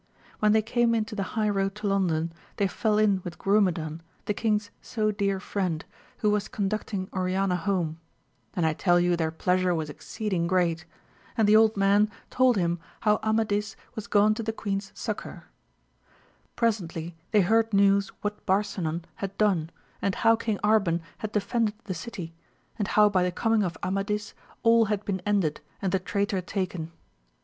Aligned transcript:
When 0.39 0.51
they 0.53 0.63
came 0.63 0.95
into 0.95 1.13
the 1.13 1.21
high 1.37 1.49
road 1.49 1.75
to 1.75 1.85
London 1.85 2.33
they 2.55 2.65
fell 2.65 2.97
in 2.97 3.21
wit\i 3.23 3.37
Citvmi^^^i[v,>2^^V\xi^^ 3.37 3.73
^^ 3.73 3.73
^vi^^3c\!QsA^'««\Na 3.75 3.93
AMADI8 3.93 4.55
OF 4.65 5.17
GAUL, 5.19 5.39
209 5.39 6.31
was 6.31 6.47
conducting 6.47 7.07
Oriana 7.13 7.55
home; 7.55 7.99
and 8.55 8.65
I 8.65 8.73
tell 8.73 8.99
yon 8.99 9.15
their 9.17 9.29
pleasure 9.29 9.75
was 9.75 9.91
exceeding 9.91 10.47
great, 10.47 10.85
and 11.37 11.47
the 11.47 11.55
old 11.55 11.77
man 11.77 12.09
told 12.31 12.57
him 12.57 12.79
how 13.01 13.19
Amadis 13.21 13.75
was 13.93 14.07
gone 14.07 14.33
to 14.33 14.41
the 14.41 14.51
queen's 14.51 14.91
succour. 14.95 15.43
Presently 16.55 17.15
they 17.29 17.41
heard 17.41 17.71
news 17.71 18.07
what 18.21 18.43
Barainan 18.47 19.03
had 19.17 19.37
done, 19.37 19.69
knd 20.01 20.15
how 20.15 20.35
King 20.35 20.57
Arban 20.63 21.01
had 21.19 21.31
defended 21.31 21.75
the 21.83 21.93
city^ 21.93 22.31
and 22.79 22.87
how 22.87 23.07
by 23.07 23.21
the 23.21 23.31
coming 23.31 23.61
of 23.61 23.77
Amadis 23.83 24.33
all 24.63 24.85
had 24.85 25.05
been 25.05 25.21
ended 25.27 25.61
and 25.79 25.91
the 25.91 25.99
traitor 25.99 26.41
taken. 26.41 26.91